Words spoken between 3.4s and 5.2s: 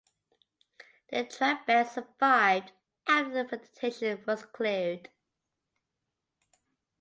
the vegetation was cleared.